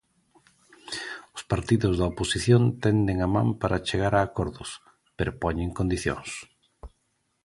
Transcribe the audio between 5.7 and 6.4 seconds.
condicións.